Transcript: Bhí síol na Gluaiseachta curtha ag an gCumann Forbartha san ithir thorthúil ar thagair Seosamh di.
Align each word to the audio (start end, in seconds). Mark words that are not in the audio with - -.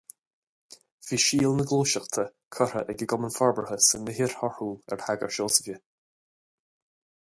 Bhí 1.09 1.19
síol 1.23 1.53
na 1.59 1.65
Gluaiseachta 1.73 2.25
curtha 2.57 2.83
ag 2.85 2.91
an 2.95 2.99
gCumann 3.03 3.37
Forbartha 3.37 3.79
san 3.91 4.13
ithir 4.15 4.35
thorthúil 4.39 4.77
ar 4.97 5.05
thagair 5.07 5.37
Seosamh 5.41 5.65
di. 5.71 5.81